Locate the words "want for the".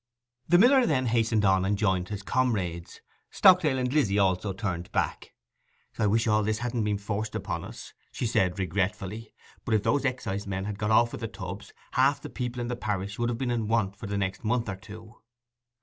13.67-14.17